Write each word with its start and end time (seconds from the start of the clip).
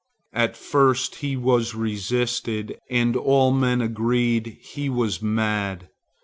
At 0.33 0.57
first 0.57 1.17
he 1.17 1.37
was 1.37 1.75
resisted, 1.75 2.79
and 2.89 3.15
all 3.15 3.51
men 3.51 3.81
agreed 3.83 4.57
he 4.59 4.89
was 4.89 5.21
mad. 5.21 5.89